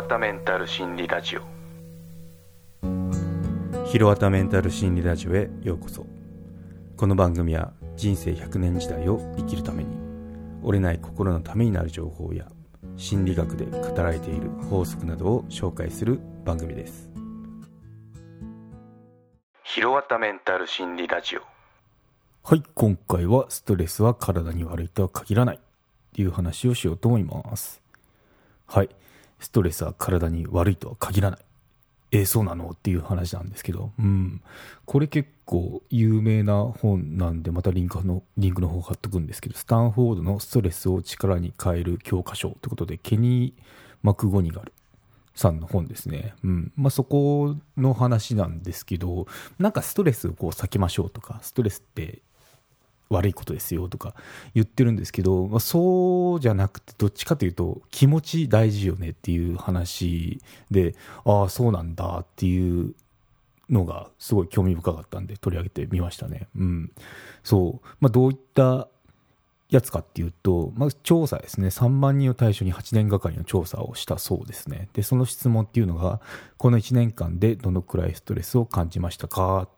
[0.00, 1.42] わたメンタル心理ラジオ。
[3.84, 6.06] ひろわたメンタル心理ラジオへようこそ。
[6.96, 9.94] この番組は人生100年時代を生きるために
[10.62, 12.46] 折れない心のためになる情報や
[12.96, 17.10] 心理学で語られている法則などを紹介する番組です。
[19.64, 21.42] ひろわたメンタル心理ラジオ。
[22.42, 25.60] はい今回はストレスは体に悪いとは限らないっ
[26.14, 27.82] ていう話をしようと思います。
[28.66, 28.88] はい
[29.40, 31.40] ストレスは体に悪いとは限らない
[32.12, 32.70] えー、そうなの？
[32.70, 34.42] っていう話なんですけど、うん。
[34.84, 43.62] これ結構有名な本なんで、またリンクの、リンクの方貼っとくんですけど、スタンフォードのストレスを力に変える教科書ということで、ケニー・
[44.02, 44.72] マクゴニガル
[45.36, 46.34] さんの本ですね。
[46.42, 46.72] うん。
[46.74, 49.28] まあ、そこの話なんですけど、
[49.60, 52.22] なんかストレスをこう避けましょうとか、ストレスって
[53.10, 54.14] 悪いことですよとか
[54.54, 60.94] 言ってるんですけど、まあ、そうじゃなくてどっちかというと気持ち大事よねっていう話で
[61.24, 62.94] ああそうなんだっていう
[63.68, 66.48] のがすごい興味深かったんで取り上げてみましたね。
[66.56, 66.92] うん、
[67.44, 68.88] そう、まあ、どういった
[69.70, 71.68] やつかっていうと、まず調査ですね。
[71.68, 74.88] 3万人を対象に8年がかりの調査をしたそうですね。
[74.92, 76.20] で、その質問っていうのが、
[76.58, 79.68] この1年間でどのくらいストレスを感じましたか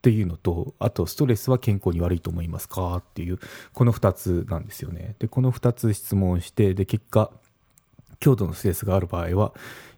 [0.00, 3.38] っていうのと、あとストレスは健康に悪いと思いますかっていう、
[3.74, 5.14] この2つなんですよね。
[5.18, 7.30] で、この2つ質問して、で、結果、
[8.18, 9.52] 強度のストレスがある場合は、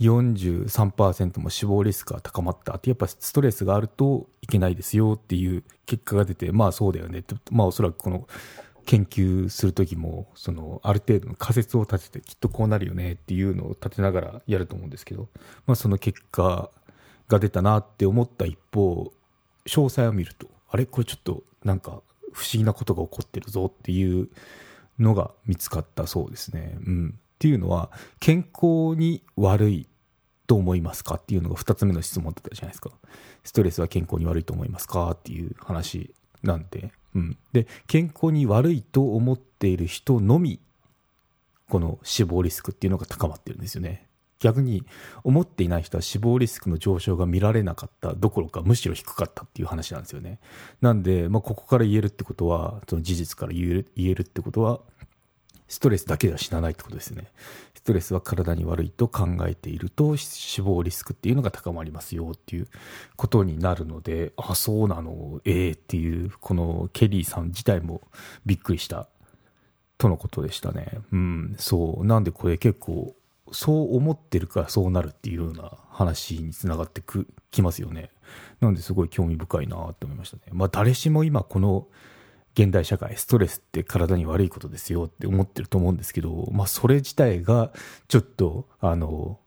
[0.00, 7.22] 43%も死亡リスクが高まったってやっぱストレスがあるといけないですよっていう結果が出てまあそうだよね
[7.52, 8.26] まあおそらくこの
[8.86, 15.28] 研究する時もそのある程度の仮説を立ててきっとこうなるよねっていうのを立てながらやると思うんですけど、
[15.66, 16.70] まあ、その結果
[17.28, 19.12] が出たなって思った一方
[19.66, 20.86] 詳細を見ると、あれ？
[20.86, 24.28] これちょっとなんか不思議なことが起こってるぞっていう
[24.98, 26.76] のが見つかったそうですね。
[26.86, 27.14] うん。
[27.16, 29.88] っていうのは、健康に悪い
[30.46, 32.90] と思いますかっていうのが2つ目の質問だったじゃないですか。
[33.42, 36.92] ストレスは健康に悪いと思いますかっていう話なんで。
[37.14, 37.36] うん。
[37.52, 40.60] で、健康に悪いと思っている人のみ、
[41.68, 44.06] この死亡リスクっていうのが高まってるんですよね。
[44.44, 44.84] 逆に
[45.22, 50.38] 思っていない人は死亡リスクの上昇が見られなかったどころかむしろ低かったっていう話なんですよね。
[50.82, 54.80] なんで、まあ、ここから言えるってことは、その事実から言える言えるってことは、
[55.66, 57.32] ストレスだけでは死なないってことですね。
[57.74, 62.68] ストレスは体に悪いと考えていると死亡リスクっていうのが高まりますよっていう
[63.16, 68.02] ことになるので、あ、そうなの、ええー、っていう、このケリーさん自体も
[68.44, 69.08] びっくりした
[69.96, 70.98] とのことでしたね。
[71.12, 72.04] うん、そう。
[72.04, 73.14] なんでこれ結構
[73.52, 78.10] そう思ってるからそうなるっていうような話につながってくきますよね。
[78.60, 80.42] なんですごい興味深いなって思いましたね。
[80.52, 81.88] まあ誰しも今この
[82.54, 87.72] 現代社会、ストレスって体に悪いことですよって思ってると思うんですけど、まあそれ自体が
[88.06, 89.40] ちょっと、あの、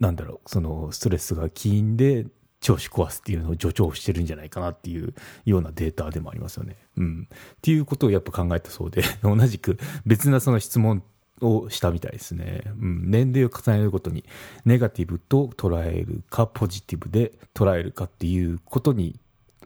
[0.00, 2.26] なんだろう、そのストレスが起因で
[2.60, 6.76] 調子壊すっていうのを助長してるんじゃないかなっていうようなデータでもありますよね。
[6.96, 7.28] うん。
[7.30, 11.02] っていうことをやっぱ考えたそうで、同じく別なその質問
[11.40, 12.62] をしたみたいですね。
[12.80, 14.24] うん、年齢を重ねるごとに
[14.64, 19.18] ネガティブと捉えるかポジティブで捉えるかっていうことに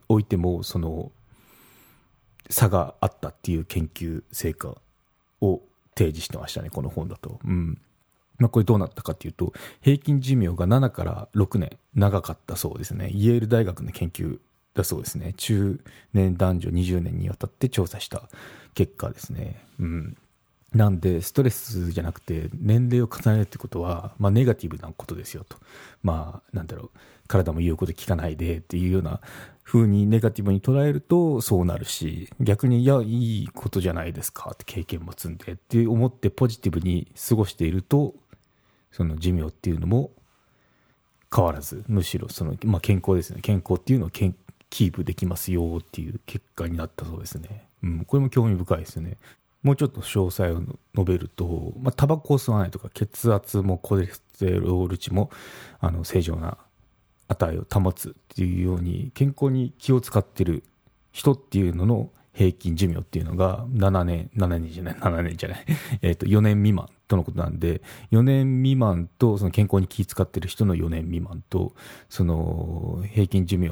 [0.09, 1.11] おいてもその
[2.49, 4.75] 差があったっていう研究成果
[5.39, 5.61] を
[5.95, 7.39] 提示してましたねこの本だと。
[7.45, 7.79] うん
[8.37, 14.39] まあ、これどうなったかっていうと平均寿命が7から6年長かったそうですねイェール大学の研究
[14.73, 15.79] だそうですね中
[16.13, 18.29] 年男女20年にわたって調査した
[18.73, 19.63] 結果ですね。
[19.79, 20.17] うん
[20.73, 25.57] なんで、ストレスじゃなくて、年齢を重ねるってことは、まあ、ネガティブなことですよと。
[26.01, 26.89] まあ、なんだろう、
[27.27, 29.19] 体も言うこと聞かないでっていうような
[29.63, 38.15] 風にネガティブに捉えるとそうなるし、逆に、いや、いいことじゃないですかって経験も積んでって思ってポジティブに過ごしていると、
[38.91, 40.11] その寿命っていうのも
[41.33, 43.41] 変わらず、むしろその、まあ、健康ですね。
[43.41, 47.67] 健康っていうのをキープできますよっていう結果になったそうですね。
[47.83, 49.17] うん、これも興味深いですよね。
[49.63, 55.29] もうちょっと詳細を述べると、まあ、タバコを吸わないとか、血圧もコレステロール値も、
[55.79, 56.57] あの、正常な
[57.27, 60.63] 値を保つっていうように、健康に気を使ってる
[61.11, 65.65] 人っていうのの平均寿命っていうのが7年、7年じゃない、7年じゃない、
[66.01, 67.81] えっと、4年未満とのことなんで、
[68.11, 71.73] 4年未満と、その健康に気を使ってる人の4年未満と、
[72.09, 73.69] その平均寿命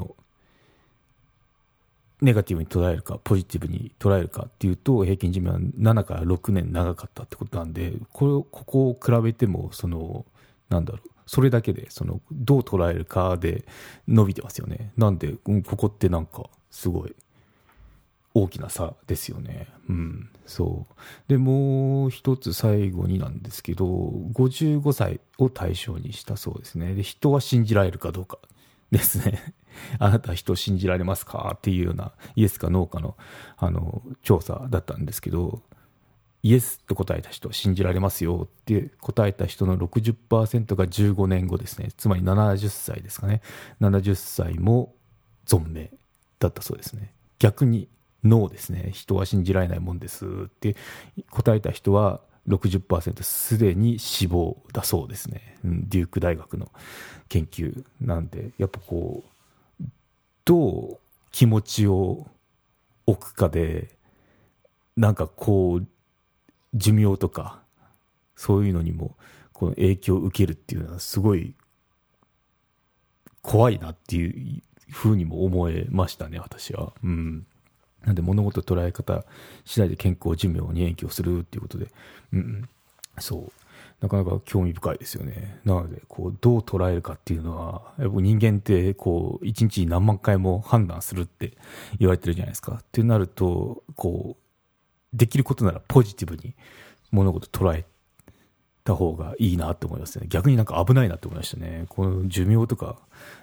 [2.20, 10.26] ネガティブに捉えるか、ポジティブに捉えるかっていうと、平均寿命は7から6年長かったってことなんで、これ、ここを比べても、その、
[10.68, 13.64] なんだろう、それだけで、その、どう捉えるかで
[14.06, 14.92] 伸びてますよね。
[14.96, 17.14] なんで、ここってなんか、すごい、
[18.32, 19.66] 大きな差ですよね。
[19.88, 20.94] うん、そう
[21.28, 28.38] でもう一つ最後になんですけど55歳を対象にしたそうですねで人は信じられるかどうか
[28.92, 29.54] ですね
[29.98, 31.54] あなた人を信じられますか？
[31.56, 33.16] っていうようなイエスかノーかの
[33.56, 35.62] あの調査だったんですけど
[36.42, 41.90] イエスと答えた人信じられますよって答えた人の60%が15年後ですね。
[41.96, 43.42] つまり70歳ですかね。
[43.80, 44.94] 70歳も
[45.46, 45.90] 存命
[46.38, 47.12] だったそうですね。
[47.38, 47.88] 逆に
[48.24, 48.90] ノーですね。
[48.92, 50.76] 人は信じられないもんですって
[51.30, 56.72] 答えた人は60%すでに死亡だそうですね、デューク大学の
[57.28, 59.28] 研究なんでやっぱこう
[60.44, 60.98] どう
[61.32, 62.26] 気持ちを
[63.06, 63.88] 置くかで
[64.96, 65.86] なんかこう
[66.74, 67.60] 寿命とか
[68.36, 69.16] そういうのにも
[69.52, 71.54] この影響を受けるっていうのはすごい
[73.42, 76.92] 怖いなっていうふうにも思えましたね私は。
[77.02, 77.46] うん。
[78.04, 79.24] なんで物事捉え方
[79.64, 81.88] 次第で健康寿命に影響するっていうことで、
[82.32, 82.68] うん、
[83.18, 83.52] そう。
[84.00, 85.60] なかなか興味深いですよね。
[85.64, 91.56] なので、こう、どう捉えるかっていうのは、やっぱ人間って、こう、一日に何万回も判断するって
[91.98, 92.78] 言われてるじゃないですか。
[92.80, 96.54] ってなると、こう、できることならポジティブに
[97.10, 97.84] 物事捉え
[98.84, 100.26] た方がいいなって思いますね。
[100.28, 101.86] 逆になんか危ないなって思いましたね。
[101.88, 102.96] この寿命とか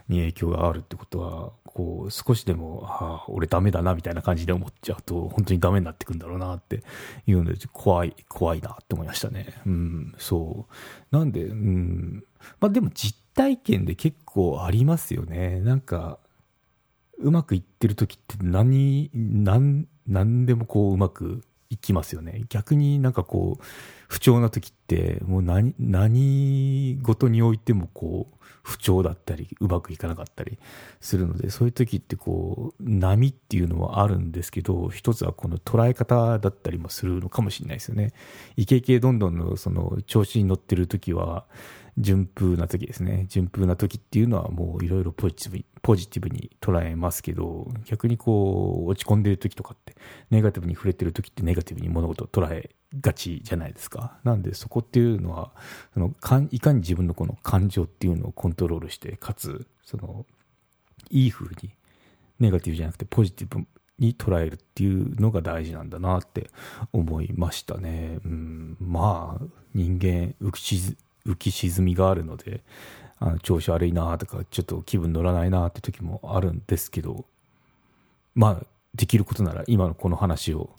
[0.09, 6.83] に影響があるってことは、こう、少しでも、ああ、俺ダメだなみたいな感じで思っちゃうと、本当にダメになってくんだろうなって
[7.27, 9.53] いうので、怖い、怖いなって思いましたね。
[9.65, 11.15] うん、そう。
[11.15, 12.23] なんで、うん、
[12.59, 15.61] まあでも実体験で結構ありますよね。
[15.61, 16.19] なんか、
[17.19, 22.45] うまくいってる時って何、何、何でもこううまくいきますよね。
[22.49, 23.63] 逆になんかこう、
[24.07, 24.76] 不調な時って、
[25.25, 30.57] もう何、何事においてもこう、不調だったり、うまくいかなかったり
[30.99, 38.13] するので、そういう時ってこう、波っていうのはあるんですけど、一つはこの捉え方だったりもするのかもしれないですよね。
[38.57, 41.45] イケイケどんどんのその調子に乗ってる時は、
[41.97, 43.25] 順風な時ですね。
[43.27, 49.95] 順風な時っていうのはもういろいろポジティブに、捉えますけど、逆にこう、落ち込んでる時とかって、
[50.29, 54.17] ネガティブに触れてる時ってネガティブに物事を捉えがちじゃないですか。
[54.23, 55.51] なんでそこっていうのは、
[55.93, 60.25] そのかいかに自分のこの感情っていうのをコントロールして、かつ、その、
[61.09, 61.73] いい風に、
[62.39, 63.65] ネガティブじゃなくてポジティブ
[63.99, 66.49] に捉えるっていうのが大事なんだなって
[66.93, 68.19] 思いましたね。
[68.23, 70.59] うん、まあ、人間浮き
[71.27, 72.61] 浮き沈みがあるので、
[73.19, 77.25] あの調子悪いなとか、ちょっと気分乗らないなって時もあるんですけど、
[78.35, 78.65] まあ、
[78.95, 80.69] できることなら今のこの話を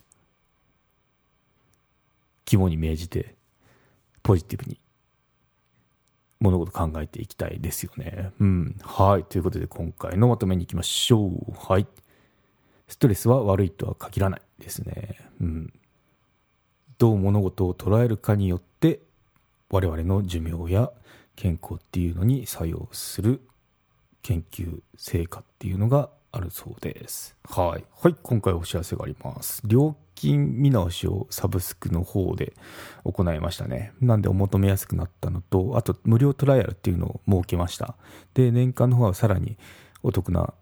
[2.45, 3.35] 肝に銘じて、
[4.23, 4.81] ポジティブに
[6.41, 8.31] 物事考えていきたいですよね。
[8.39, 8.77] うん。
[8.83, 9.25] はい。
[9.25, 11.33] ということで今回のまとめに行きましょう。
[11.57, 11.87] はい。
[12.87, 15.17] ストレスは悪いとは限らないですね。
[15.41, 15.73] うん。
[16.99, 18.68] どう物事を捉えるかによって
[19.71, 20.91] 我々の寿命や
[21.37, 23.41] 健康っていうのに作用する
[24.23, 27.37] 研究成果っていうのがあるそうです。
[27.45, 27.85] はい。
[28.01, 29.63] はい、今回お知らせがあります。
[29.65, 32.55] 料金見直しをサブスクの方で
[33.05, 33.93] 行いましたね。
[34.01, 37.97] なんでお求めやすくなったのと、あと無料トライアルっていうのを設けました。
[38.35, 39.57] で、年間の方はさらに
[40.03, 40.55] お得な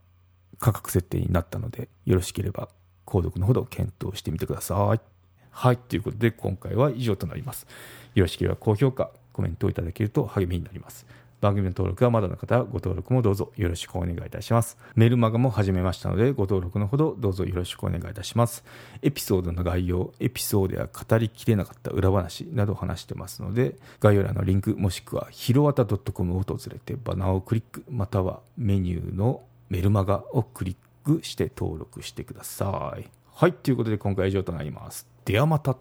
[0.58, 2.68] 価格設定になったので、よろしければ
[3.06, 5.15] 購読のほど検討してみてください。
[5.58, 7.66] はい、ということで今回は以上となります。
[8.14, 11.06] よろしければ高評価、コメントをいただけると励みになります。
[11.40, 14.76] 番組の登録がまだの方はご登録もどうぞよろしくお願いいたします。
[14.96, 18.64] メルマガも始めましたのでご登録のほどどうぞよろしくお願いいたします。
[19.00, 33.08] エピソードの概要、エピソードや語りきれなかった裏話などを話してますので概要欄のリンクもしくはひろわた .com を訪れてバナーをクリックまたはメニューのメルマガをクリックして登録してください。
[33.32, 35.15] はい、ということで今回は以上となります。
[35.26, 35.76] ではまた。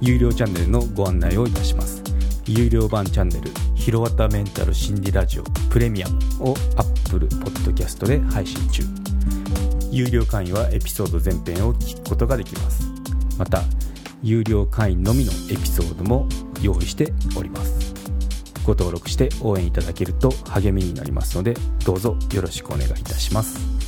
[0.00, 2.00] 有料チャンネルのご案内をいたします。
[2.46, 8.84] 有料版チャンネル「ひろわたメンタル心理ラジオプレミアム」を Apple Podcast で配信中。
[9.90, 12.88] 有料会員はエピソード全編を聞くことができます。
[13.36, 13.64] また
[14.22, 16.28] 有料会員のみのエピソードも
[16.62, 17.94] 用意しております。
[18.64, 23.83] ご登録して応援いただけると励みになりますのでどうぞよろしくお願いいたします。